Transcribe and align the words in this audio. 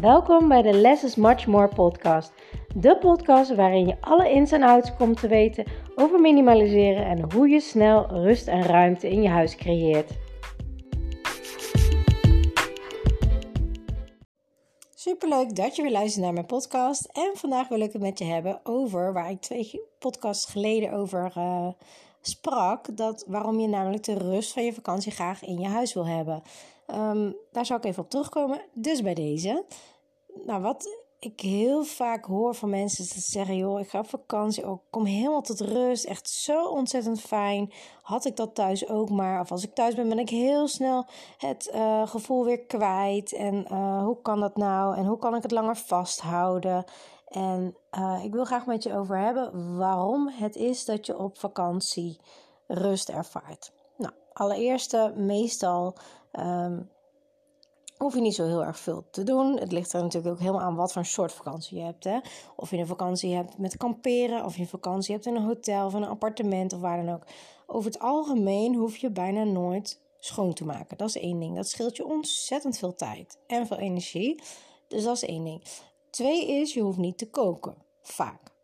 Welkom 0.00 0.48
bij 0.48 0.62
de 0.62 0.72
Less 0.72 1.04
is 1.04 1.14
Much 1.14 1.46
More 1.46 1.68
podcast. 1.68 2.32
De 2.74 2.98
podcast 2.98 3.54
waarin 3.54 3.86
je 3.86 3.96
alle 4.00 4.30
ins 4.30 4.52
en 4.52 4.62
outs 4.62 4.96
komt 4.96 5.20
te 5.20 5.28
weten 5.28 5.64
over 5.94 6.20
minimaliseren 6.20 7.06
en 7.06 7.32
hoe 7.32 7.48
je 7.48 7.60
snel 7.60 8.06
rust 8.06 8.46
en 8.46 8.62
ruimte 8.62 9.08
in 9.08 9.22
je 9.22 9.28
huis 9.28 9.56
creëert. 9.56 10.10
Superleuk 14.94 15.56
dat 15.56 15.76
je 15.76 15.82
weer 15.82 15.90
luistert 15.90 16.24
naar 16.24 16.32
mijn 16.32 16.46
podcast. 16.46 17.04
En 17.04 17.30
vandaag 17.34 17.68
wil 17.68 17.80
ik 17.80 17.92
het 17.92 18.02
met 18.02 18.18
je 18.18 18.24
hebben 18.24 18.60
over 18.62 19.12
waar 19.12 19.30
ik 19.30 19.40
twee 19.40 19.80
podcasts 19.98 20.46
geleden 20.46 20.92
over 20.92 21.32
uh, 21.36 21.68
sprak. 22.20 22.96
Dat 22.96 23.24
waarom 23.26 23.60
je 23.60 23.68
namelijk 23.68 24.04
de 24.04 24.18
rust 24.18 24.52
van 24.52 24.64
je 24.64 24.72
vakantie 24.72 25.12
graag 25.12 25.44
in 25.44 25.58
je 25.58 25.68
huis 25.68 25.94
wil 25.94 26.06
hebben. 26.06 26.42
Um, 26.94 27.36
daar 27.52 27.66
zal 27.66 27.76
ik 27.76 27.84
even 27.84 28.02
op 28.02 28.10
terugkomen. 28.10 28.60
Dus 28.72 29.02
bij 29.02 29.14
deze. 29.14 29.64
Nou, 30.44 30.62
wat 30.62 31.04
ik 31.18 31.40
heel 31.40 31.84
vaak 31.84 32.24
hoor 32.24 32.54
van 32.54 32.70
mensen 32.70 33.04
is 33.04 33.12
dat 33.14 33.22
ze 33.22 33.30
zeggen: 33.30 33.56
joh, 33.56 33.80
ik 33.80 33.88
ga 33.88 33.98
op 33.98 34.08
vakantie, 34.08 34.68
oh, 34.68 34.78
kom 34.90 35.04
helemaal 35.04 35.42
tot 35.42 35.60
rust. 35.60 36.04
Echt 36.04 36.30
zo 36.30 36.64
ontzettend 36.64 37.20
fijn. 37.20 37.72
Had 38.02 38.24
ik 38.24 38.36
dat 38.36 38.54
thuis 38.54 38.88
ook 38.88 39.10
maar. 39.10 39.40
Of 39.40 39.50
als 39.50 39.64
ik 39.64 39.74
thuis 39.74 39.94
ben, 39.94 40.08
ben 40.08 40.18
ik 40.18 40.28
heel 40.28 40.68
snel 40.68 41.04
het 41.38 41.70
uh, 41.74 42.06
gevoel 42.06 42.44
weer 42.44 42.60
kwijt. 42.60 43.32
En 43.32 43.66
uh, 43.72 44.04
hoe 44.04 44.20
kan 44.22 44.40
dat 44.40 44.56
nou? 44.56 44.96
En 44.96 45.06
hoe 45.06 45.18
kan 45.18 45.34
ik 45.34 45.42
het 45.42 45.50
langer 45.50 45.76
vasthouden? 45.76 46.84
En 47.28 47.76
uh, 47.98 48.24
ik 48.24 48.32
wil 48.32 48.44
graag 48.44 48.66
met 48.66 48.82
je 48.82 48.96
over 48.96 49.18
hebben 49.18 49.76
waarom 49.76 50.28
het 50.28 50.56
is 50.56 50.84
dat 50.84 51.06
je 51.06 51.18
op 51.18 51.38
vakantie 51.38 52.20
rust 52.66 53.08
ervaart. 53.08 53.72
Nou, 53.96 54.12
allereerst, 54.32 54.96
meestal. 55.14 55.94
Um, 56.38 56.90
hoef 57.96 58.14
je 58.14 58.20
niet 58.20 58.34
zo 58.34 58.46
heel 58.46 58.64
erg 58.64 58.78
veel 58.78 59.04
te 59.10 59.22
doen. 59.22 59.58
Het 59.58 59.72
ligt 59.72 59.92
er 59.92 60.02
natuurlijk 60.02 60.34
ook 60.34 60.40
helemaal 60.40 60.60
aan 60.60 60.76
wat 60.76 60.92
voor 60.92 61.02
een 61.02 61.08
soort 61.08 61.32
vakantie 61.32 61.78
je 61.78 61.84
hebt. 61.84 62.04
Hè? 62.04 62.18
Of 62.56 62.70
je 62.70 62.76
een 62.76 62.86
vakantie 62.86 63.34
hebt 63.34 63.58
met 63.58 63.76
kamperen, 63.76 64.44
of 64.44 64.54
je 64.54 64.60
een 64.60 64.68
vakantie 64.68 65.14
hebt 65.14 65.26
in 65.26 65.36
een 65.36 65.42
hotel 65.42 65.86
of 65.86 65.94
een 65.94 66.04
appartement 66.04 66.72
of 66.72 66.80
waar 66.80 67.04
dan 67.04 67.14
ook. 67.14 67.22
Over 67.66 67.90
het 67.90 68.00
algemeen 68.00 68.74
hoef 68.74 68.96
je 68.96 69.10
bijna 69.10 69.44
nooit 69.44 70.00
schoon 70.18 70.52
te 70.52 70.64
maken. 70.64 70.96
Dat 70.96 71.08
is 71.08 71.16
één 71.16 71.38
ding. 71.38 71.56
Dat 71.56 71.68
scheelt 71.68 71.96
je 71.96 72.06
ontzettend 72.06 72.78
veel 72.78 72.94
tijd 72.94 73.38
en 73.46 73.66
veel 73.66 73.78
energie. 73.78 74.42
Dus 74.88 75.04
dat 75.04 75.16
is 75.16 75.24
één 75.24 75.44
ding. 75.44 75.62
Twee 76.10 76.46
is, 76.46 76.74
je 76.74 76.80
hoeft 76.80 76.98
niet 76.98 77.18
te 77.18 77.30
koken. 77.30 77.74
Vaak. 78.02 78.54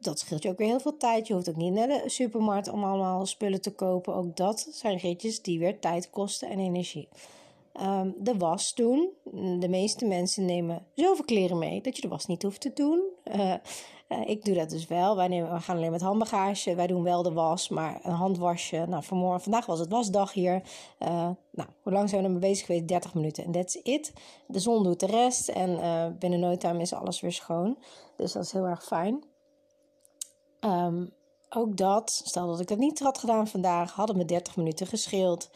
Dat 0.00 0.18
scheelt 0.18 0.42
je 0.42 0.48
ook 0.48 0.58
weer 0.58 0.68
heel 0.68 0.80
veel 0.80 0.96
tijd. 0.96 1.26
Je 1.26 1.34
hoeft 1.34 1.48
ook 1.48 1.56
niet 1.56 1.72
naar 1.72 1.88
de 1.88 2.02
supermarkt 2.06 2.68
om 2.68 2.84
allemaal 2.84 3.26
spullen 3.26 3.60
te 3.60 3.72
kopen. 3.72 4.14
Ook 4.14 4.36
dat 4.36 4.68
zijn 4.70 4.98
ritjes 4.98 5.42
die 5.42 5.58
weer 5.58 5.78
tijd 5.78 6.10
kosten 6.10 6.48
en 6.48 6.58
energie. 6.58 7.08
Um, 7.82 8.14
de 8.18 8.36
was 8.36 8.74
doen. 8.74 9.10
De 9.58 9.68
meeste 9.68 10.06
mensen 10.06 10.44
nemen 10.44 10.86
zoveel 10.94 11.24
kleren 11.24 11.58
mee 11.58 11.80
dat 11.80 11.96
je 11.96 12.02
de 12.02 12.08
was 12.08 12.26
niet 12.26 12.42
hoeft 12.42 12.60
te 12.60 12.72
doen. 12.72 13.02
Uh, 13.24 13.54
uh, 14.08 14.28
ik 14.28 14.44
doe 14.44 14.54
dat 14.54 14.70
dus 14.70 14.86
wel. 14.86 15.16
Wij, 15.16 15.28
we 15.28 15.60
gaan 15.60 15.76
alleen 15.76 15.90
met 15.90 16.00
handbagage. 16.00 16.74
Wij 16.74 16.86
doen 16.86 17.02
wel 17.02 17.22
de 17.22 17.32
was, 17.32 17.68
maar 17.68 18.00
een 18.02 18.12
handwasje. 18.12 18.86
Nou, 18.88 19.02
vanmorgen, 19.02 19.40
vandaag 19.40 19.66
was 19.66 19.78
het 19.78 19.90
wasdag 19.90 20.32
hier. 20.32 20.62
Uh, 20.98 21.08
nou, 21.50 21.68
hoe 21.82 21.92
lang 21.92 22.08
zijn 22.08 22.20
we 22.20 22.26
ermee 22.26 22.50
bezig 22.50 22.66
geweest? 22.66 22.88
30 22.88 23.14
minuten. 23.14 23.44
En 23.44 23.52
that's 23.52 23.74
it. 23.82 24.12
De 24.46 24.58
zon 24.58 24.82
doet 24.82 25.00
de 25.00 25.06
rest. 25.06 25.48
En 25.48 25.78
binnen 26.18 26.40
no 26.40 26.56
time 26.56 26.80
is 26.80 26.92
alles 26.92 27.20
weer 27.20 27.32
schoon. 27.32 27.78
Dus 28.16 28.32
dat 28.32 28.44
is 28.44 28.52
heel 28.52 28.66
erg 28.66 28.84
fijn. 28.84 29.24
Um, 30.64 31.10
ook 31.50 31.76
dat, 31.76 32.22
stel 32.24 32.46
dat 32.46 32.60
ik 32.60 32.68
dat 32.68 32.78
niet 32.78 33.00
had 33.00 33.18
gedaan 33.18 33.48
vandaag, 33.48 33.92
hadden 33.92 34.16
we 34.16 34.24
30 34.24 34.56
minuten 34.56 34.86
gescheeld. 34.86 35.50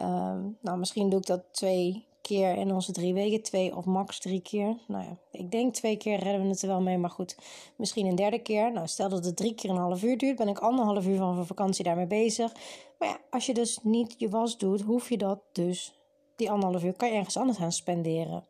Um, 0.00 0.58
nou, 0.60 0.78
misschien 0.78 1.10
doe 1.10 1.18
ik 1.18 1.26
dat 1.26 1.42
twee 1.50 2.08
keer 2.22 2.56
in 2.56 2.72
onze 2.72 2.92
drie 2.92 3.14
weken. 3.14 3.42
Twee 3.42 3.76
of 3.76 3.84
max 3.84 4.18
drie 4.18 4.40
keer. 4.40 4.76
Nou 4.86 5.04
ja, 5.04 5.16
ik 5.30 5.50
denk 5.50 5.74
twee 5.74 5.96
keer 5.96 6.18
redden 6.18 6.42
we 6.42 6.48
het 6.48 6.62
er 6.62 6.68
wel 6.68 6.80
mee. 6.80 6.98
Maar 6.98 7.10
goed, 7.10 7.36
misschien 7.76 8.06
een 8.06 8.14
derde 8.14 8.38
keer. 8.38 8.72
Nou, 8.72 8.86
stel 8.86 9.08
dat 9.08 9.24
het 9.24 9.36
drie 9.36 9.54
keer 9.54 9.70
een 9.70 9.76
half 9.76 10.02
uur 10.02 10.18
duurt. 10.18 10.36
Ben 10.36 10.48
ik 10.48 10.58
anderhalf 10.58 11.06
uur 11.06 11.16
van 11.16 11.34
mijn 11.34 11.46
vakantie 11.46 11.84
daarmee 11.84 12.06
bezig. 12.06 12.52
Maar 12.98 13.08
ja, 13.08 13.18
als 13.30 13.46
je 13.46 13.54
dus 13.54 13.78
niet 13.82 14.14
je 14.18 14.28
was 14.28 14.58
doet, 14.58 14.80
hoef 14.80 15.08
je 15.08 15.18
dat 15.18 15.40
dus... 15.52 15.94
Die 16.36 16.50
anderhalf 16.50 16.84
uur 16.84 16.96
kan 16.96 17.08
je 17.08 17.14
ergens 17.14 17.36
anders 17.36 17.58
gaan 17.58 17.72
spenderen. 17.72 18.44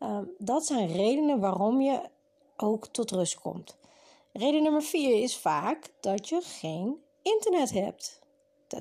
Um, 0.00 0.30
dat 0.38 0.66
zijn 0.66 0.92
redenen 0.92 1.40
waarom 1.40 1.80
je 1.80 2.00
ook 2.56 2.86
tot 2.86 3.10
rust 3.10 3.40
komt. 3.40 3.76
Reden 4.38 4.62
nummer 4.62 4.82
vier 4.82 5.22
is 5.22 5.36
vaak 5.36 5.92
dat 6.00 6.28
je 6.28 6.40
geen 6.42 6.96
internet 7.22 7.72
hebt. 7.72 8.20
Ta 8.66 8.80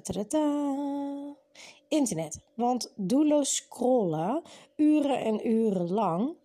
internet. 1.88 2.40
Want 2.54 2.94
doelloos 2.96 3.56
scrollen, 3.56 4.42
uren 4.76 5.20
en 5.20 5.48
uren 5.48 5.92
lang, 5.92 6.36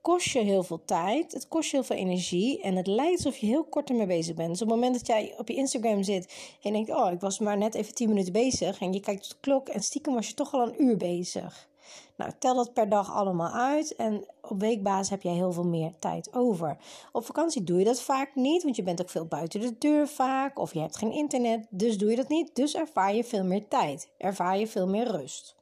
kost 0.00 0.28
je 0.28 0.38
heel 0.38 0.62
veel 0.62 0.84
tijd. 0.84 1.32
Het 1.32 1.48
kost 1.48 1.70
je 1.70 1.76
heel 1.76 1.84
veel 1.84 1.96
energie. 1.96 2.62
En 2.62 2.76
het 2.76 2.86
lijkt 2.86 3.16
alsof 3.16 3.36
je 3.36 3.46
heel 3.46 3.64
kort 3.64 3.90
ermee 3.90 4.06
bezig 4.06 4.34
bent. 4.34 4.48
Dus 4.48 4.62
op 4.62 4.68
het 4.68 4.76
moment 4.76 4.94
dat 4.94 5.06
jij 5.06 5.34
op 5.38 5.48
je 5.48 5.54
Instagram 5.54 6.02
zit 6.02 6.56
en 6.62 6.72
denkt: 6.72 6.90
Oh, 6.90 7.12
ik 7.12 7.20
was 7.20 7.38
maar 7.38 7.58
net 7.58 7.74
even 7.74 7.94
10 7.94 8.08
minuten 8.08 8.32
bezig. 8.32 8.80
En 8.80 8.92
je 8.92 9.00
kijkt 9.00 9.24
op 9.24 9.30
de 9.30 9.36
klok 9.40 9.68
en 9.68 9.82
stiekem 9.82 10.14
was 10.14 10.28
je 10.28 10.34
toch 10.34 10.52
al 10.54 10.68
een 10.68 10.82
uur 10.82 10.96
bezig. 10.96 11.68
Nou, 12.16 12.32
tel 12.38 12.54
dat 12.54 12.72
per 12.72 12.88
dag 12.88 13.12
allemaal 13.12 13.50
uit 13.50 13.96
en 13.96 14.24
op 14.40 14.60
weekbasis 14.60 15.10
heb 15.10 15.22
jij 15.22 15.32
heel 15.32 15.52
veel 15.52 15.66
meer 15.66 15.92
tijd 15.98 16.34
over. 16.34 16.76
Op 17.12 17.24
vakantie 17.24 17.64
doe 17.64 17.78
je 17.78 17.84
dat 17.84 18.00
vaak 18.00 18.34
niet, 18.34 18.62
want 18.62 18.76
je 18.76 18.82
bent 18.82 19.00
ook 19.00 19.10
veel 19.10 19.26
buiten 19.26 19.60
de 19.60 19.78
deur 19.78 20.08
vaak 20.08 20.58
of 20.58 20.74
je 20.74 20.80
hebt 20.80 20.96
geen 20.96 21.12
internet, 21.12 21.66
dus 21.70 21.98
doe 21.98 22.10
je 22.10 22.16
dat 22.16 22.28
niet. 22.28 22.54
Dus 22.54 22.74
ervaar 22.74 23.14
je 23.14 23.24
veel 23.24 23.44
meer 23.44 23.68
tijd, 23.68 24.08
ervaar 24.18 24.58
je 24.58 24.66
veel 24.66 24.88
meer 24.88 25.10
rust. 25.10 25.56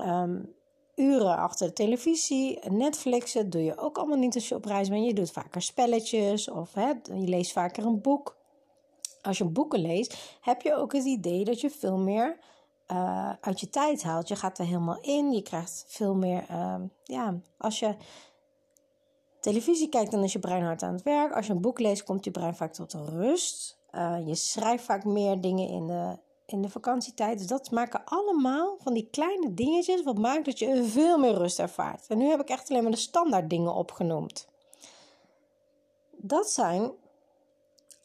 Um, 0.00 0.56
uren 0.94 1.36
achter 1.36 1.66
de 1.66 1.72
televisie, 1.72 2.58
Netflixen 2.70 3.50
doe 3.50 3.64
je 3.64 3.78
ook 3.78 3.98
allemaal 3.98 4.18
niet 4.18 4.34
als 4.34 4.48
je 4.48 4.54
op 4.54 4.64
reis 4.64 4.88
bent. 4.88 5.06
Je 5.06 5.14
doet 5.14 5.30
vaker 5.30 5.62
spelletjes 5.62 6.50
of 6.50 6.74
je 6.74 7.00
leest 7.04 7.52
vaker 7.52 7.84
een 7.84 8.00
boek. 8.00 8.36
Als 9.22 9.38
je 9.38 9.44
boeken 9.44 9.80
leest, 9.80 10.38
heb 10.40 10.62
je 10.62 10.74
ook 10.74 10.92
het 10.92 11.04
idee 11.04 11.44
dat 11.44 11.60
je 11.60 11.70
veel 11.70 11.98
meer 11.98 12.38
uh, 12.92 13.32
uit 13.40 13.60
je 13.60 13.70
tijd 13.70 14.02
haalt. 14.02 14.28
Je 14.28 14.36
gaat 14.36 14.58
er 14.58 14.64
helemaal 14.64 15.00
in. 15.00 15.32
Je 15.32 15.42
krijgt 15.42 15.84
veel 15.88 16.14
meer. 16.14 16.46
Uh, 16.50 16.74
ja, 17.04 17.34
als 17.58 17.78
je 17.78 17.94
televisie 19.40 19.88
kijkt, 19.88 20.10
dan 20.10 20.22
is 20.22 20.32
je 20.32 20.38
brein 20.38 20.64
hard 20.64 20.82
aan 20.82 20.92
het 20.92 21.02
werk. 21.02 21.34
Als 21.34 21.46
je 21.46 21.52
een 21.52 21.60
boek 21.60 21.78
leest, 21.78 22.04
komt 22.04 22.24
je 22.24 22.30
brein 22.30 22.56
vaak 22.56 22.72
tot 22.72 22.92
rust. 22.92 23.78
Uh, 23.92 24.26
je 24.26 24.34
schrijft 24.34 24.84
vaak 24.84 25.04
meer 25.04 25.40
dingen 25.40 25.68
in 25.68 25.86
de, 25.86 26.18
in 26.46 26.62
de 26.62 26.68
vakantietijd. 26.68 27.38
Dus 27.38 27.46
dat 27.46 27.70
maken 27.70 28.04
allemaal 28.04 28.76
van 28.78 28.94
die 28.94 29.08
kleine 29.10 29.54
dingetjes. 29.54 30.02
Wat 30.02 30.18
maakt 30.18 30.44
dat 30.44 30.58
je 30.58 30.84
veel 30.84 31.18
meer 31.18 31.34
rust 31.34 31.58
ervaart. 31.58 32.06
En 32.08 32.18
nu 32.18 32.28
heb 32.28 32.40
ik 32.40 32.48
echt 32.48 32.70
alleen 32.70 32.82
maar 32.82 32.92
de 32.92 32.98
standaard 32.98 33.50
dingen 33.50 33.74
opgenoemd. 33.74 34.48
Dat 36.10 36.50
zijn 36.50 36.90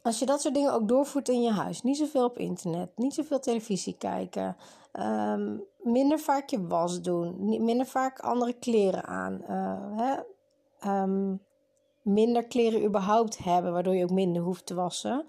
als 0.03 0.19
je 0.19 0.25
dat 0.25 0.41
soort 0.41 0.53
dingen 0.53 0.73
ook 0.73 0.87
doorvoert 0.87 1.29
in 1.29 1.41
je 1.41 1.51
huis, 1.51 1.81
niet 1.81 1.97
zoveel 1.97 2.25
op 2.25 2.37
internet, 2.37 2.91
niet 2.95 3.13
zoveel 3.13 3.39
televisie 3.39 3.95
kijken, 3.97 4.57
um, 4.99 5.63
minder 5.77 6.19
vaak 6.19 6.49
je 6.49 6.67
was 6.67 7.01
doen, 7.01 7.35
minder 7.63 7.85
vaak 7.85 8.19
andere 8.19 8.53
kleren 8.53 9.05
aan, 9.05 9.41
uh, 9.49 9.97
hè? 9.97 10.15
Um, 11.01 11.41
minder 12.01 12.47
kleren 12.47 12.83
überhaupt 12.83 13.37
hebben, 13.37 13.73
waardoor 13.73 13.95
je 13.95 14.03
ook 14.03 14.09
minder 14.09 14.41
hoeft 14.41 14.65
te 14.65 14.73
wassen. 14.73 15.25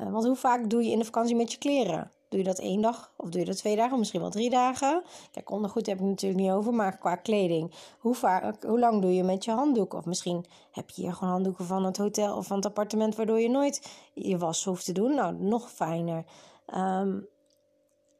Uh, 0.00 0.12
want 0.12 0.24
hoe 0.24 0.36
vaak 0.36 0.70
doe 0.70 0.84
je 0.84 0.90
in 0.90 0.98
de 0.98 1.04
vakantie 1.04 1.36
met 1.36 1.52
je 1.52 1.58
kleren? 1.58 2.10
Doe 2.34 2.42
je 2.42 2.48
dat 2.48 2.58
één 2.58 2.80
dag 2.80 3.12
of 3.16 3.28
doe 3.28 3.40
je 3.40 3.46
dat 3.46 3.56
twee 3.56 3.76
dagen 3.76 3.92
of 3.92 3.98
misschien 3.98 4.20
wel 4.20 4.30
drie 4.30 4.50
dagen? 4.50 5.02
Kijk, 5.30 5.50
ondergoed 5.50 5.86
heb 5.86 5.98
ik 5.98 6.04
natuurlijk 6.04 6.40
niet 6.40 6.50
over, 6.50 6.74
maar 6.74 6.98
qua 6.98 7.16
kleding. 7.16 7.74
Hoe, 7.98 8.14
vaak, 8.14 8.62
hoe 8.64 8.78
lang 8.78 9.02
doe 9.02 9.14
je 9.14 9.22
met 9.22 9.44
je 9.44 9.50
handdoeken? 9.50 9.98
Of 9.98 10.04
misschien 10.04 10.44
heb 10.70 10.90
je 10.90 11.02
hier 11.02 11.12
gewoon 11.12 11.32
handdoeken 11.32 11.64
van 11.64 11.84
het 11.84 11.96
hotel 11.96 12.36
of 12.36 12.46
van 12.46 12.56
het 12.56 12.66
appartement, 12.66 13.16
waardoor 13.16 13.40
je 13.40 13.48
nooit 13.48 13.90
je 14.14 14.38
was 14.38 14.64
hoeft 14.64 14.84
te 14.84 14.92
doen. 14.92 15.14
Nou, 15.14 15.34
nog 15.34 15.70
fijner. 15.70 16.24
Um, 16.74 17.28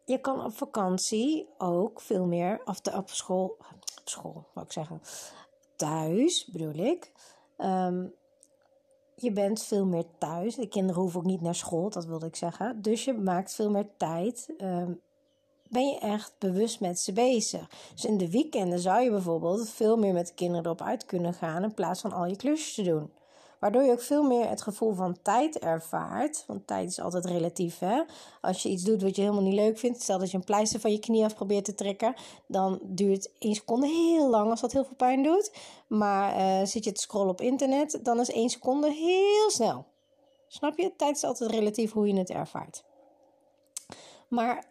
je 0.04 0.18
kan 0.18 0.44
op 0.44 0.56
vakantie 0.56 1.48
ook 1.58 2.00
veel 2.00 2.26
meer, 2.26 2.60
of 2.64 2.80
de, 2.80 2.92
op 2.92 3.08
school, 3.08 3.56
op 3.94 4.08
school, 4.08 4.46
wou 4.54 4.66
ik 4.66 4.72
zeggen, 4.72 5.00
thuis 5.76 6.48
bedoel 6.52 6.74
ik. 6.74 7.12
Um, 7.58 8.14
je 9.16 9.32
bent 9.32 9.62
veel 9.62 9.86
meer 9.86 10.04
thuis. 10.18 10.54
De 10.54 10.68
kinderen 10.68 11.00
hoeven 11.00 11.20
ook 11.20 11.26
niet 11.26 11.40
naar 11.40 11.54
school, 11.54 11.90
dat 11.90 12.06
wilde 12.06 12.26
ik 12.26 12.36
zeggen. 12.36 12.82
Dus 12.82 13.04
je 13.04 13.12
maakt 13.12 13.54
veel 13.54 13.70
meer 13.70 13.86
tijd. 13.96 14.54
Um, 14.58 15.00
ben 15.68 15.88
je 15.88 15.98
echt 15.98 16.32
bewust 16.38 16.80
met 16.80 16.98
ze 16.98 17.12
bezig. 17.12 17.68
Dus 17.94 18.04
in 18.04 18.18
de 18.18 18.30
weekenden 18.30 18.78
zou 18.78 19.02
je 19.02 19.10
bijvoorbeeld 19.10 19.70
veel 19.70 19.96
meer 19.96 20.12
met 20.12 20.26
de 20.26 20.34
kinderen 20.34 20.64
erop 20.64 20.82
uit 20.82 21.04
kunnen 21.04 21.34
gaan 21.34 21.62
in 21.62 21.74
plaats 21.74 22.00
van 22.00 22.12
al 22.12 22.26
je 22.26 22.36
klusjes 22.36 22.74
te 22.74 22.82
doen. 22.82 23.10
Waardoor 23.64 23.82
je 23.82 23.92
ook 23.92 24.00
veel 24.00 24.22
meer 24.22 24.48
het 24.48 24.62
gevoel 24.62 24.94
van 24.94 25.16
tijd 25.22 25.58
ervaart. 25.58 26.44
Want 26.46 26.66
tijd 26.66 26.88
is 26.90 27.00
altijd 27.00 27.24
relatief. 27.24 27.78
Hè? 27.78 28.02
Als 28.40 28.62
je 28.62 28.68
iets 28.68 28.82
doet 28.82 29.02
wat 29.02 29.16
je 29.16 29.22
helemaal 29.22 29.42
niet 29.42 29.54
leuk 29.54 29.78
vindt. 29.78 30.02
Stel 30.02 30.18
dat 30.18 30.30
je 30.30 30.36
een 30.36 30.44
pleister 30.44 30.80
van 30.80 30.92
je 30.92 30.98
knie 30.98 31.24
af 31.24 31.34
probeert 31.34 31.64
te 31.64 31.74
trekken. 31.74 32.14
Dan 32.46 32.78
duurt 32.82 33.30
één 33.38 33.54
seconde 33.54 33.86
heel 33.86 34.30
lang 34.30 34.50
als 34.50 34.60
dat 34.60 34.72
heel 34.72 34.84
veel 34.84 34.96
pijn 34.96 35.22
doet. 35.22 35.52
Maar 35.86 36.36
uh, 36.36 36.66
zit 36.66 36.84
je 36.84 36.92
te 36.92 37.00
scrollen 37.00 37.28
op 37.28 37.40
internet. 37.40 37.98
Dan 38.02 38.20
is 38.20 38.30
één 38.30 38.48
seconde 38.48 38.92
heel 38.92 39.50
snel. 39.50 39.84
Snap 40.48 40.78
je? 40.78 40.96
Tijd 40.96 41.16
is 41.16 41.24
altijd 41.24 41.50
relatief 41.50 41.92
hoe 41.92 42.06
je 42.06 42.18
het 42.18 42.30
ervaart. 42.30 42.84
Maar 44.28 44.64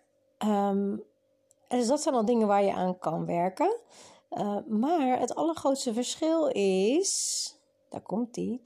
um, 0.45 1.03
dus 1.67 1.87
dat 1.87 2.01
zijn 2.01 2.15
al 2.15 2.25
dingen 2.25 2.47
waar 2.47 2.63
je 2.63 2.73
aan 2.73 2.99
kan 2.99 3.25
werken. 3.25 3.75
Uh, 4.31 4.57
maar 4.67 5.19
het 5.19 5.35
allergrootste 5.35 5.93
verschil 5.93 6.47
is, 6.47 7.55
daar 7.93 8.01
komt 8.01 8.33
die, 8.33 8.59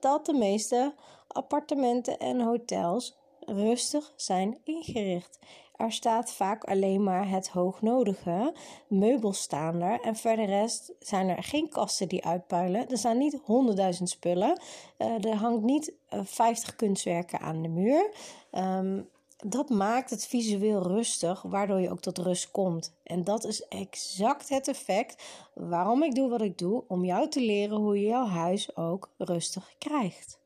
dat 0.00 0.26
de 0.26 0.32
meeste 0.32 0.94
appartementen 1.28 2.18
en 2.18 2.40
hotels 2.40 3.16
rustig 3.40 4.12
zijn 4.16 4.58
ingericht. 4.64 5.38
Er 5.76 5.92
staat 5.92 6.32
vaak 6.32 6.64
alleen 6.64 7.02
maar 7.02 7.28
het 7.28 7.48
hoognodige. 7.48 8.54
Meubels 8.88 9.42
staan 9.42 9.80
er. 9.80 10.00
En 10.00 10.16
verder 10.16 10.44
rest 10.44 10.92
zijn 10.98 11.28
er 11.28 11.42
geen 11.42 11.68
kasten 11.68 12.08
die 12.08 12.24
uitpuilen. 12.24 12.88
Er 12.88 12.98
staan 12.98 13.18
niet 13.18 13.40
honderdduizend 13.44 14.08
spullen. 14.08 14.60
Uh, 14.98 15.24
er 15.24 15.36
hangt 15.36 15.62
niet 15.62 15.94
eh, 16.08 16.20
50 16.24 16.76
kunstwerken 16.76 17.40
aan 17.40 17.62
de 17.62 17.68
muur. 17.68 18.14
Um, 18.52 19.08
dat 19.46 19.68
maakt 19.68 20.10
het 20.10 20.26
visueel 20.26 20.82
rustig, 20.82 21.42
waardoor 21.42 21.80
je 21.80 21.90
ook 21.90 22.00
tot 22.00 22.18
rust 22.18 22.50
komt. 22.50 22.94
En 23.02 23.24
dat 23.24 23.44
is 23.44 23.68
exact 23.68 24.48
het 24.48 24.68
effect 24.68 25.22
waarom 25.54 26.02
ik 26.02 26.14
doe 26.14 26.28
wat 26.28 26.40
ik 26.40 26.58
doe, 26.58 26.84
om 26.88 27.04
jou 27.04 27.28
te 27.28 27.40
leren 27.40 27.76
hoe 27.76 28.00
je 28.00 28.06
jouw 28.06 28.26
huis 28.26 28.76
ook 28.76 29.10
rustig 29.18 29.74
krijgt. 29.78 30.38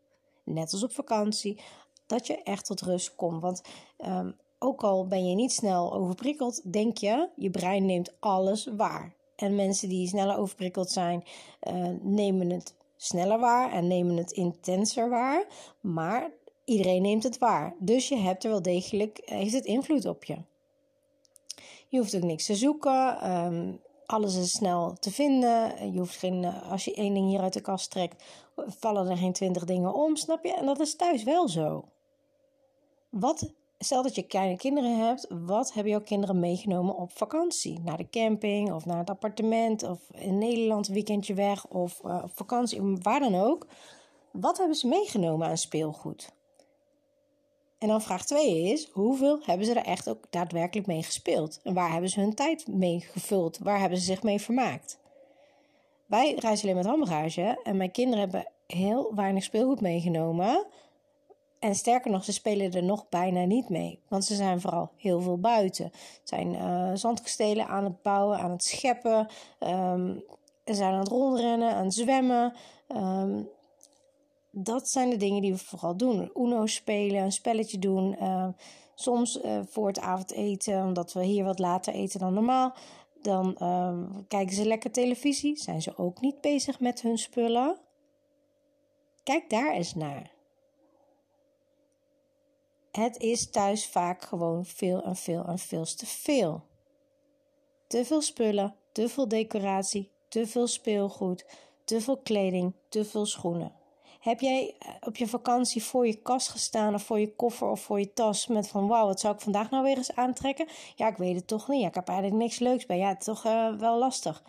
Net 0.45 0.73
als 0.73 0.83
op 0.83 0.93
vakantie, 0.93 1.61
dat 2.07 2.27
je 2.27 2.43
echt 2.43 2.65
tot 2.65 2.81
rust 2.81 3.15
komt. 3.15 3.43
Want 3.43 3.63
um, 4.07 4.37
ook 4.59 4.83
al 4.83 5.07
ben 5.07 5.29
je 5.29 5.35
niet 5.35 5.53
snel 5.53 5.93
overprikkeld, 5.93 6.73
denk 6.73 6.97
je, 6.99 7.29
je 7.37 7.51
brein 7.51 7.87
neemt 7.87 8.13
alles 8.21 8.69
waar. 8.77 9.15
En 9.37 9.55
mensen 9.55 9.89
die 9.89 10.09
sneller 10.09 10.37
overprikkeld 10.37 10.91
zijn, 10.91 11.25
uh, 11.63 11.89
nemen 12.01 12.51
het 12.51 12.75
sneller 12.97 13.39
waar 13.39 13.73
en 13.73 13.87
nemen 13.87 14.17
het 14.17 14.31
intenser 14.31 15.09
waar. 15.09 15.47
Maar 15.81 16.31
iedereen 16.69 17.03
neemt 17.03 17.23
het 17.23 17.39
waar. 17.39 17.75
Dus 17.79 18.09
je 18.09 18.17
hebt 18.17 18.45
er 18.45 18.51
wel 18.51 18.63
degelijk, 18.63 19.21
heeft 19.25 19.53
het 19.53 19.65
invloed 19.65 20.07
op 20.07 20.25
je. 20.25 20.37
Je 21.89 21.99
hoeft 21.99 22.17
ook 22.17 22.23
niks 22.23 22.47
te 22.47 22.55
zoeken. 22.55 23.31
Um, 23.31 23.81
alles 24.07 24.37
is 24.37 24.51
snel 24.51 24.97
te 25.01 25.11
vinden. 25.11 25.93
Je 25.93 25.99
hoeft 25.99 26.17
geen, 26.17 26.45
eh, 26.45 26.71
als 26.71 26.85
je 26.85 26.95
één 26.95 27.15
ding 27.15 27.29
hier 27.29 27.41
uit 27.41 27.53
de 27.53 27.61
kast 27.61 27.91
trekt, 27.91 28.25
vallen 28.57 29.09
er 29.09 29.17
geen 29.17 29.33
twintig 29.33 29.65
dingen 29.65 29.95
om, 29.95 30.17
snap 30.17 30.45
je? 30.45 30.55
En 30.55 30.67
dat 30.67 30.81
is 30.81 30.97
thuis 30.97 31.23
wel 31.23 31.49
zo. 31.49 31.85
Wat 33.09 33.53
stel 33.79 34.03
dat 34.03 34.15
je 34.15 34.23
kleine 34.23 34.57
kinderen 34.57 35.07
hebt, 35.07 35.27
wat 35.47 35.73
hebben 35.73 35.93
jouw 35.93 36.03
kinderen 36.03 36.41
meegenomen 36.41 36.97
op 36.97 37.11
vakantie? 37.11 37.81
Naar 37.81 37.97
de 37.97 38.11
camping 38.11 38.73
of 38.73 38.87
naar 38.87 38.99
het 38.99 39.11
appartement 39.11 39.83
of 39.83 39.99
in 40.15 40.39
Nederland 40.39 40.87
weekendje 40.87 41.35
weg 41.35 41.67
of 41.67 42.01
uh, 42.05 42.21
op 42.23 42.31
vakantie, 42.35 42.81
waar 43.03 43.21
dan 43.21 43.35
ook. 43.35 43.67
Wat 44.31 44.59
hebben 44.59 44.77
ze 44.77 44.87
meegenomen 44.89 45.49
aan 45.49 45.57
speelgoed? 45.57 46.33
En 47.79 47.89
dan 47.89 48.03
vraag 48.03 48.25
2 48.25 48.63
is, 48.63 48.89
hoeveel 48.93 49.41
hebben 49.45 49.67
ze 49.67 49.75
er 49.75 49.85
echt 49.85 50.09
ook 50.09 50.25
daadwerkelijk 50.31 50.87
mee 50.87 51.03
gespeeld? 51.03 51.61
En 51.63 51.75
waar 51.75 51.93
hebben 51.93 52.11
ze 52.11 52.21
hun 52.21 52.35
tijd 52.35 52.67
mee 52.67 53.01
gevuld? 53.01 53.59
Waar 53.59 53.81
hebben 53.81 53.99
ze 53.99 54.05
zich 54.05 54.23
mee 54.23 54.41
vermaakt? 54.41 54.99
Wij 56.07 56.35
reizen 56.35 56.65
alleen 56.65 56.77
met 56.77 56.87
handbagage 56.87 57.61
en 57.63 57.77
mijn 57.77 57.91
kinderen 57.91 58.21
hebben 58.21 58.47
heel 58.67 59.15
weinig 59.15 59.43
speelgoed 59.43 59.81
meegenomen 59.81 60.67
en 61.59 61.75
sterker 61.75 62.11
nog, 62.11 62.25
ze 62.25 62.33
spelen 62.33 62.73
er 62.73 62.83
nog 62.83 63.09
bijna 63.09 63.45
niet 63.45 63.69
mee. 63.69 64.01
Want 64.09 64.25
ze 64.25 64.35
zijn 64.35 64.61
vooral 64.61 64.91
heel 64.97 65.21
veel 65.21 65.39
buiten. 65.39 65.91
Ze 65.93 66.21
zijn 66.25 66.55
uh, 66.55 66.91
zandkastelen 66.95 67.67
aan 67.67 67.85
het 67.85 68.03
bouwen, 68.03 68.39
aan 68.39 68.51
het 68.51 68.65
scheppen. 68.65 69.29
Um, 69.61 70.25
ze 70.65 70.75
zijn 70.75 70.93
aan 70.93 70.99
het 70.99 71.09
rondrennen, 71.09 71.75
aan 71.75 71.85
het 71.85 71.95
zwemmen. 71.95 72.53
Um, 72.89 73.49
dat 74.63 74.89
zijn 74.89 75.11
de 75.11 75.17
dingen 75.17 75.43
die 75.43 75.53
we 75.53 75.59
vooral 75.59 75.97
doen. 75.97 76.31
Uno 76.35 76.67
spelen, 76.67 77.23
een 77.23 77.33
spelletje 77.33 77.79
doen. 77.79 78.17
Uh, 78.21 78.49
soms 78.95 79.43
uh, 79.43 79.61
voor 79.65 79.87
het 79.87 80.01
avondeten, 80.01 80.85
omdat 80.85 81.13
we 81.13 81.25
hier 81.25 81.45
wat 81.45 81.59
later 81.59 81.95
eten 81.95 82.21
dan 82.21 82.35
normaal. 82.35 82.75
Dan 83.23 83.57
uh, 83.63 83.99
kijken 84.29 84.55
ze 84.55 84.67
lekker 84.67 84.91
televisie. 84.91 85.57
Zijn 85.57 85.83
ze 85.83 85.97
ook 85.97 86.21
niet 86.21 86.41
bezig 86.41 86.81
met 86.81 87.01
hun 87.03 87.19
spullen? 87.19 87.79
Kijk 89.23 89.51
daar 89.51 89.73
eens 89.73 89.95
naar. 89.95 90.31
Het 92.91 93.17
is 93.17 93.51
thuis 93.51 93.87
vaak 93.87 94.23
gewoon 94.23 94.65
veel 94.65 95.03
en 95.03 95.17
veel 95.17 95.45
en 95.45 95.59
veel 95.59 95.85
te 95.85 96.07
veel. 96.07 96.63
Te 97.87 98.05
veel 98.05 98.21
spullen, 98.21 98.75
te 98.93 99.09
veel 99.09 99.29
decoratie, 99.29 100.11
te 100.29 100.47
veel 100.47 100.67
speelgoed, 100.67 101.47
te 101.85 102.01
veel 102.01 102.17
kleding, 102.17 102.75
te 102.89 103.05
veel 103.05 103.27
schoenen. 103.27 103.78
Heb 104.29 104.41
jij 104.41 104.75
eh, 104.79 104.89
op 105.01 105.17
je 105.17 105.27
vakantie 105.27 105.85
voor 105.85 106.07
je 106.07 106.15
kast 106.15 106.49
gestaan 106.49 106.95
of 106.95 107.03
voor 107.03 107.21
je 107.21 107.35
koffer 107.35 107.71
of 107.71 107.81
voor 107.81 107.99
je 107.99 108.13
tas 108.13 108.47
met 108.47 108.69
van 108.69 108.87
wauw, 108.87 109.07
wat 109.07 109.21
zou 109.21 109.35
ik 109.35 109.41
vandaag 109.41 109.71
nou 109.71 109.85
weer 109.85 109.97
eens 109.97 110.15
aantrekken? 110.15 110.69
Ja, 110.95 111.09
ik 111.09 111.17
weet 111.17 111.37
het 111.37 111.47
toch 111.47 111.69
niet. 111.69 111.81
Ja, 111.81 111.89
ik 111.89 111.95
heb 111.95 112.09
eigenlijk 112.09 112.39
niks 112.43 112.59
leuks 112.59 112.87
bij. 112.87 112.99
Ja, 112.99 113.09
het 113.09 113.19
is 113.19 113.25
toch 113.25 113.45
uh, 113.45 113.75
wel 113.75 113.99
lastig. 113.99 114.43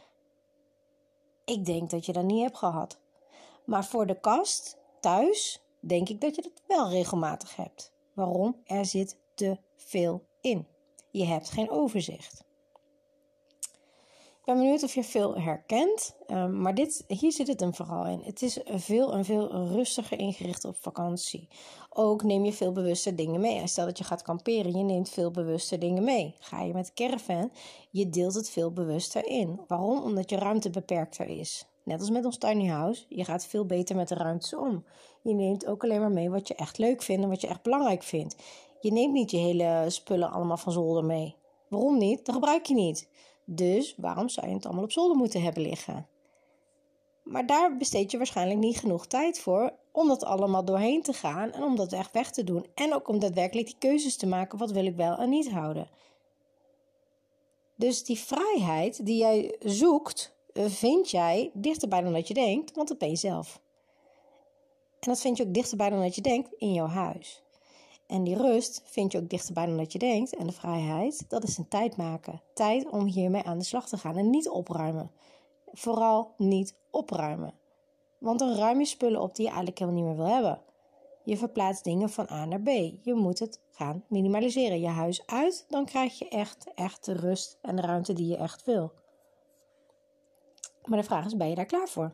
Ik 1.45 1.65
denk 1.65 1.89
dat 1.89 2.05
je 2.05 2.13
dat 2.13 2.23
niet 2.23 2.41
hebt 2.41 2.57
gehad. 2.57 2.99
Maar 3.65 3.85
voor 3.85 4.05
de 4.05 4.19
kast 4.19 4.77
thuis 4.99 5.61
denk 5.79 6.09
ik 6.09 6.21
dat 6.21 6.35
je 6.35 6.41
dat 6.41 6.61
wel 6.65 6.89
regelmatig 6.89 7.55
hebt. 7.55 7.91
Waarom? 8.13 8.55
Er 8.65 8.85
zit 8.85 9.17
te 9.33 9.57
veel 9.75 10.23
in. 10.41 10.67
Je 11.11 11.25
hebt 11.25 11.49
geen 11.49 11.69
overzicht. 11.69 12.43
Ben 14.49 14.57
benieuwd 14.57 14.83
of 14.83 14.93
je 14.93 15.03
veel 15.03 15.35
herkent, 15.35 16.15
ehm, 16.27 16.61
maar 16.61 16.75
dit, 16.75 17.03
hier 17.07 17.31
zit 17.31 17.47
het 17.47 17.59
hem 17.59 17.73
vooral 17.73 18.05
in. 18.05 18.21
Het 18.23 18.41
is 18.41 18.59
veel 18.65 19.13
en 19.13 19.25
veel 19.25 19.67
rustiger 19.67 20.19
ingericht 20.19 20.65
op 20.65 20.75
vakantie. 20.75 21.47
Ook 21.89 22.23
neem 22.23 22.45
je 22.45 22.53
veel 22.53 22.71
bewuster 22.71 23.15
dingen 23.15 23.41
mee. 23.41 23.67
Stel 23.67 23.85
dat 23.85 23.97
je 23.97 24.03
gaat 24.03 24.21
kamperen, 24.21 24.77
je 24.77 24.83
neemt 24.83 25.09
veel 25.09 25.31
bewuster 25.31 25.79
dingen 25.79 26.03
mee. 26.03 26.35
Ga 26.39 26.61
je 26.61 26.73
met 26.73 26.93
caravan, 26.93 27.51
je 27.89 28.09
deelt 28.09 28.33
het 28.33 28.49
veel 28.49 28.71
bewuster 28.71 29.25
in. 29.27 29.59
Waarom? 29.67 30.03
Omdat 30.03 30.29
je 30.29 30.35
ruimte 30.35 30.69
beperkter 30.69 31.27
is. 31.27 31.65
Net 31.83 31.99
als 31.99 32.09
met 32.09 32.25
ons 32.25 32.37
tiny 32.37 32.67
house, 32.67 33.05
je 33.09 33.25
gaat 33.25 33.45
veel 33.45 33.65
beter 33.65 33.95
met 33.95 34.07
de 34.07 34.15
ruimtes 34.15 34.55
om. 34.55 34.85
Je 35.21 35.33
neemt 35.33 35.65
ook 35.65 35.83
alleen 35.83 35.99
maar 35.99 36.11
mee 36.11 36.29
wat 36.29 36.47
je 36.47 36.55
echt 36.55 36.77
leuk 36.77 37.01
vindt 37.01 37.23
en 37.23 37.29
wat 37.29 37.41
je 37.41 37.47
echt 37.47 37.61
belangrijk 37.61 38.03
vindt. 38.03 38.35
Je 38.79 38.91
neemt 38.91 39.13
niet 39.13 39.31
je 39.31 39.37
hele 39.37 39.85
spullen 39.87 40.31
allemaal 40.31 40.57
van 40.57 40.71
zolder 40.71 41.05
mee. 41.05 41.35
Waarom 41.67 41.97
niet? 41.97 42.25
Dat 42.25 42.35
gebruik 42.35 42.65
je 42.65 42.73
niet. 42.73 43.07
Dus 43.51 43.93
waarom 43.97 44.29
zou 44.29 44.47
je 44.47 44.53
het 44.53 44.65
allemaal 44.65 44.83
op 44.83 44.91
zolder 44.91 45.17
moeten 45.17 45.41
hebben 45.41 45.61
liggen? 45.61 46.07
Maar 47.23 47.45
daar 47.45 47.77
besteed 47.77 48.11
je 48.11 48.17
waarschijnlijk 48.17 48.59
niet 48.59 48.79
genoeg 48.79 49.07
tijd 49.07 49.39
voor 49.39 49.73
om 49.91 50.07
dat 50.07 50.23
allemaal 50.23 50.65
doorheen 50.65 51.01
te 51.01 51.13
gaan 51.13 51.51
en 51.51 51.63
om 51.63 51.75
dat 51.75 51.93
echt 51.93 52.11
weg 52.11 52.31
te 52.31 52.43
doen. 52.43 52.65
En 52.73 52.93
ook 52.93 53.07
om 53.07 53.19
daadwerkelijk 53.19 53.67
die 53.67 53.75
keuzes 53.79 54.15
te 54.15 54.27
maken, 54.27 54.57
wat 54.57 54.71
wil 54.71 54.85
ik 54.85 54.95
wel 54.95 55.17
en 55.17 55.29
niet 55.29 55.51
houden. 55.51 55.89
Dus 57.75 58.03
die 58.03 58.19
vrijheid 58.19 59.05
die 59.05 59.17
jij 59.17 59.55
zoekt, 59.59 60.33
vind 60.53 61.09
jij 61.09 61.51
dichterbij 61.53 62.01
dan 62.01 62.13
dat 62.13 62.27
je 62.27 62.33
denkt, 62.33 62.75
want 62.75 62.87
dat 62.87 62.97
ben 62.97 63.09
je 63.09 63.15
zelf. 63.15 63.61
En 64.99 65.09
dat 65.09 65.21
vind 65.21 65.37
je 65.37 65.45
ook 65.47 65.53
dichterbij 65.53 65.89
dan 65.89 66.01
dat 66.01 66.15
je 66.15 66.21
denkt 66.21 66.53
in 66.57 66.73
jouw 66.73 66.87
huis. 66.87 67.43
En 68.09 68.23
die 68.23 68.37
rust 68.37 68.81
vind 68.85 69.11
je 69.11 69.17
ook 69.17 69.29
dichterbij 69.29 69.65
dan 69.65 69.77
dat 69.77 69.91
je 69.91 69.99
denkt. 69.99 70.35
En 70.35 70.47
de 70.47 70.53
vrijheid, 70.53 71.29
dat 71.29 71.43
is 71.43 71.57
een 71.57 71.67
tijd 71.67 71.97
maken. 71.97 72.41
Tijd 72.53 72.89
om 72.89 73.05
hiermee 73.05 73.43
aan 73.43 73.57
de 73.57 73.63
slag 73.63 73.87
te 73.87 73.97
gaan 73.97 74.17
en 74.17 74.29
niet 74.29 74.49
opruimen. 74.49 75.11
Vooral 75.71 76.33
niet 76.37 76.75
opruimen. 76.89 77.53
Want 78.17 78.39
dan 78.39 78.55
ruim 78.55 78.79
je 78.79 78.85
spullen 78.85 79.21
op 79.21 79.35
die 79.35 79.45
je 79.45 79.47
eigenlijk 79.47 79.79
helemaal 79.79 80.01
niet 80.01 80.09
meer 80.09 80.25
wil 80.25 80.33
hebben. 80.33 80.61
Je 81.23 81.37
verplaatst 81.37 81.83
dingen 81.83 82.09
van 82.09 82.29
A 82.31 82.45
naar 82.45 82.61
B. 82.61 82.67
Je 83.01 83.13
moet 83.13 83.39
het 83.39 83.61
gaan 83.71 84.03
minimaliseren. 84.07 84.79
Je 84.79 84.87
huis 84.87 85.25
uit, 85.25 85.65
dan 85.67 85.85
krijg 85.85 86.19
je 86.19 86.27
echt, 86.27 86.73
echt 86.75 87.05
de 87.05 87.13
rust 87.13 87.57
en 87.61 87.75
de 87.75 87.81
ruimte 87.81 88.13
die 88.13 88.27
je 88.27 88.37
echt 88.37 88.63
wil. 88.63 88.91
Maar 90.83 90.97
de 90.99 91.05
vraag 91.05 91.25
is, 91.25 91.37
ben 91.37 91.49
je 91.49 91.55
daar 91.55 91.65
klaar 91.65 91.87
voor? 91.87 92.13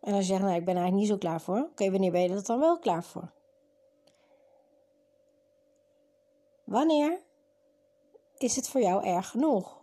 En 0.00 0.14
als 0.14 0.26
je 0.26 0.32
zegt, 0.32 0.42
nou, 0.42 0.54
ik 0.54 0.64
ben 0.64 0.76
eigenlijk 0.76 1.02
niet 1.02 1.12
zo 1.12 1.18
klaar 1.18 1.40
voor. 1.40 1.68
Oké, 1.70 1.90
wanneer 1.90 2.12
ben 2.12 2.22
je 2.22 2.28
er 2.28 2.44
dan 2.44 2.58
wel 2.58 2.78
klaar 2.78 3.04
voor? 3.04 3.38
Wanneer 6.70 7.20
is 8.38 8.56
het 8.56 8.68
voor 8.68 8.80
jou 8.80 9.04
erg 9.04 9.28
genoeg? 9.28 9.78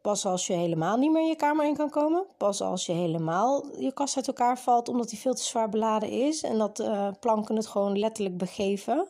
Pas 0.00 0.26
als 0.26 0.46
je 0.46 0.52
helemaal 0.52 0.96
niet 0.96 1.10
meer 1.10 1.22
in 1.22 1.28
je 1.28 1.36
kamer 1.36 1.66
in 1.66 1.76
kan 1.76 1.90
komen? 1.90 2.26
Pas 2.36 2.60
als 2.60 2.86
je 2.86 2.92
helemaal 2.92 3.76
je 3.76 3.92
kast 3.92 4.16
uit 4.16 4.26
elkaar 4.26 4.58
valt 4.58 4.88
omdat 4.88 5.08
die 5.08 5.18
veel 5.18 5.34
te 5.34 5.42
zwaar 5.42 5.68
beladen 5.68 6.10
is 6.10 6.42
en 6.42 6.58
dat 6.58 6.80
uh, 6.80 7.08
planken 7.20 7.56
het 7.56 7.66
gewoon 7.66 7.98
letterlijk 7.98 8.36
begeven? 8.36 9.08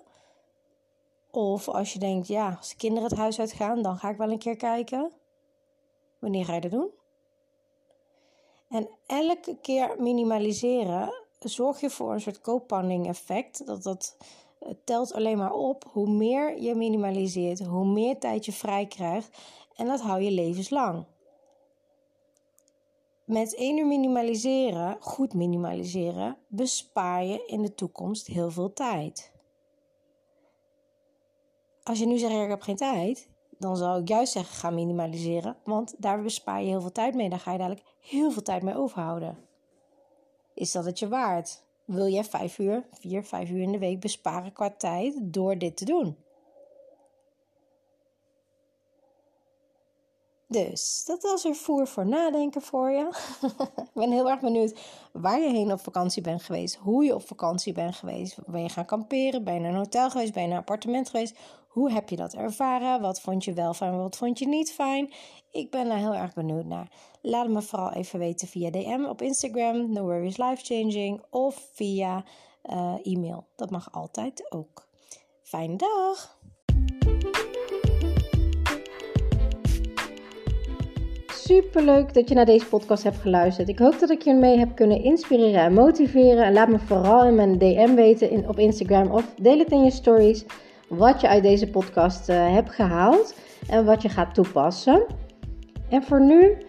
Of 1.30 1.68
als 1.68 1.92
je 1.92 1.98
denkt, 1.98 2.26
ja, 2.26 2.54
als 2.58 2.68
de 2.68 2.76
kinderen 2.76 3.08
het 3.08 3.18
huis 3.18 3.38
uitgaan, 3.38 3.82
dan 3.82 3.96
ga 3.96 4.08
ik 4.08 4.16
wel 4.16 4.30
een 4.30 4.38
keer 4.38 4.56
kijken. 4.56 5.12
Wanneer 6.18 6.44
ga 6.44 6.54
je 6.54 6.60
dat 6.60 6.70
doen? 6.70 6.90
En 8.68 8.88
elke 9.06 9.56
keer 9.60 9.94
minimaliseren 9.98 11.14
zorg 11.38 11.80
je 11.80 11.90
voor 11.90 12.12
een 12.12 12.20
soort 12.20 12.40
compounding 12.40 13.06
effect. 13.06 13.66
Dat 13.66 13.82
dat 13.82 14.16
telt 14.84 15.12
alleen 15.12 15.38
maar 15.38 15.52
op. 15.52 15.84
Hoe 15.92 16.08
meer 16.08 16.60
je 16.62 16.74
minimaliseert, 16.74 17.60
hoe 17.60 17.86
meer 17.86 18.18
tijd 18.18 18.44
je 18.44 18.52
vrij 18.52 18.86
krijgt. 18.86 19.38
En 19.76 19.86
dat 19.86 20.00
hou 20.00 20.20
je 20.20 20.30
levenslang. 20.30 21.04
Met 23.24 23.54
één 23.54 23.78
uur 23.78 23.86
minimaliseren, 23.86 24.96
goed 25.00 25.34
minimaliseren, 25.34 26.36
bespaar 26.46 27.24
je 27.24 27.44
in 27.46 27.62
de 27.62 27.74
toekomst 27.74 28.26
heel 28.26 28.50
veel 28.50 28.72
tijd. 28.72 29.32
Als 31.82 31.98
je 31.98 32.06
nu 32.06 32.18
zegt, 32.18 32.34
ik 32.34 32.48
heb 32.48 32.62
geen 32.62 32.76
tijd, 32.76 33.28
dan 33.58 33.76
zou 33.76 34.00
ik 34.00 34.08
juist 34.08 34.32
zeggen: 34.32 34.54
ga 34.54 34.70
minimaliseren. 34.70 35.56
Want 35.64 35.94
daar 35.98 36.22
bespaar 36.22 36.60
je 36.60 36.68
heel 36.68 36.80
veel 36.80 36.92
tijd 36.92 37.14
mee. 37.14 37.28
Daar 37.28 37.38
ga 37.38 37.52
je 37.52 37.58
dadelijk 37.58 37.86
heel 38.00 38.30
veel 38.30 38.42
tijd 38.42 38.62
mee 38.62 38.76
overhouden. 38.76 39.38
Is 40.54 40.72
dat 40.72 40.84
het 40.84 40.98
je 40.98 41.08
waard? 41.08 41.62
Wil 41.90 42.08
jij 42.08 42.24
vijf 42.24 42.58
uur, 42.58 42.84
vier, 42.92 43.24
vijf 43.24 43.50
uur 43.50 43.62
in 43.62 43.72
de 43.72 43.78
week 43.78 44.00
besparen 44.00 44.52
qua 44.52 44.70
tijd 44.70 45.14
door 45.20 45.58
dit 45.58 45.76
te 45.76 45.84
doen? 45.84 46.16
Dus 50.46 51.04
dat 51.06 51.22
was 51.22 51.44
er 51.44 51.54
voer 51.54 51.86
voor 51.86 52.06
nadenken 52.06 52.62
voor 52.62 52.90
je. 52.90 53.08
ik 53.84 53.90
ben 53.94 54.10
heel 54.10 54.30
erg 54.30 54.40
benieuwd 54.40 54.78
waar 55.12 55.40
je 55.40 55.48
heen 55.48 55.72
op 55.72 55.80
vakantie 55.80 56.22
bent 56.22 56.42
geweest. 56.42 56.74
Hoe 56.74 57.04
je 57.04 57.14
op 57.14 57.26
vakantie 57.26 57.72
bent 57.72 57.94
geweest. 57.94 58.38
Ben 58.46 58.62
je 58.62 58.68
gaan 58.68 58.86
kamperen? 58.86 59.44
Ben 59.44 59.54
je 59.54 59.60
naar 59.60 59.70
een 59.70 59.76
hotel 59.76 60.10
geweest? 60.10 60.32
Ben 60.32 60.42
je 60.42 60.48
naar 60.48 60.56
een 60.56 60.62
appartement 60.62 61.08
geweest? 61.10 61.36
Hoe 61.68 61.90
heb 61.90 62.08
je 62.08 62.16
dat 62.16 62.34
ervaren? 62.34 63.00
Wat 63.00 63.20
vond 63.20 63.44
je 63.44 63.52
wel 63.52 63.74
fijn? 63.74 63.96
Wat 63.96 64.16
vond 64.16 64.38
je 64.38 64.48
niet 64.48 64.72
fijn? 64.72 65.12
Ik 65.50 65.70
ben 65.70 65.88
daar 65.88 65.98
heel 65.98 66.14
erg 66.14 66.34
benieuwd 66.34 66.64
naar. 66.64 66.90
Laat 67.22 67.48
me 67.48 67.62
vooral 67.62 67.92
even 67.92 68.18
weten 68.18 68.48
via 68.48 68.70
DM 68.70 69.04
op 69.08 69.22
Instagram, 69.22 69.92
No 69.92 70.02
Worries 70.02 70.36
Life 70.36 70.64
Changing. 70.64 71.22
Of 71.30 71.68
via 71.72 72.24
uh, 72.70 72.94
e-mail. 73.02 73.44
Dat 73.56 73.70
mag 73.70 73.92
altijd 73.92 74.52
ook. 74.52 74.88
Fijne 75.42 75.76
dag! 75.76 76.38
Super 81.26 81.82
leuk 81.82 82.14
dat 82.14 82.28
je 82.28 82.34
naar 82.34 82.44
deze 82.44 82.66
podcast 82.66 83.02
hebt 83.02 83.16
geluisterd. 83.16 83.68
Ik 83.68 83.78
hoop 83.78 83.98
dat 83.98 84.10
ik 84.10 84.22
je 84.22 84.34
mee 84.34 84.58
heb 84.58 84.74
kunnen 84.74 85.02
inspireren 85.02 85.60
en 85.60 85.72
motiveren. 85.72 86.44
En 86.44 86.52
laat 86.52 86.68
me 86.68 86.78
vooral 86.78 87.26
in 87.26 87.34
mijn 87.34 87.58
DM 87.58 87.94
weten 87.94 88.30
in, 88.30 88.48
op 88.48 88.58
Instagram 88.58 89.10
of 89.10 89.34
deel 89.34 89.58
het 89.58 89.70
in 89.70 89.84
je 89.84 89.90
stories 89.90 90.44
wat 90.88 91.20
je 91.20 91.28
uit 91.28 91.42
deze 91.42 91.70
podcast 91.70 92.28
uh, 92.28 92.52
hebt 92.52 92.70
gehaald 92.70 93.34
en 93.68 93.84
wat 93.84 94.02
je 94.02 94.08
gaat 94.08 94.34
toepassen. 94.34 95.06
En 95.88 96.02
voor 96.02 96.20
nu 96.20 96.68